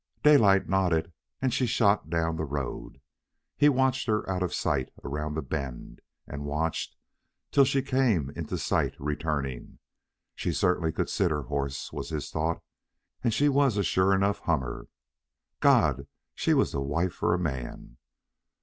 Daylight 0.23 0.67
nodded, 0.67 1.13
and 1.43 1.53
she 1.53 1.67
shot 1.67 2.09
down 2.09 2.35
the 2.35 2.43
road. 2.43 2.99
He 3.55 3.69
watched 3.69 4.07
her 4.07 4.27
out 4.27 4.41
of 4.41 4.51
sight 4.51 4.89
around 5.03 5.35
the 5.35 5.43
bend, 5.43 6.01
and 6.25 6.43
watched 6.43 6.95
till 7.51 7.65
she 7.65 7.83
came 7.83 8.31
into 8.31 8.57
sight 8.57 8.95
returning. 8.97 9.77
She 10.33 10.53
certainly 10.53 10.91
could 10.91 11.07
sit 11.11 11.29
her 11.29 11.43
horse, 11.43 11.93
was 11.93 12.09
his 12.09 12.31
thought, 12.31 12.63
and 13.23 13.31
she 13.31 13.47
was 13.47 13.77
a 13.77 13.83
sure 13.83 14.15
enough 14.15 14.39
hummer. 14.39 14.87
God, 15.59 16.07
she 16.33 16.55
was 16.55 16.71
the 16.71 16.81
wife 16.81 17.13
for 17.13 17.35
a 17.35 17.37
man! 17.37 17.97